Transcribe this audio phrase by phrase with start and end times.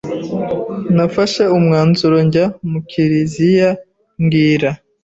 [0.95, 3.69] Nafashe umwanzuro njya mu kiriziya
[4.21, 4.69] mbwira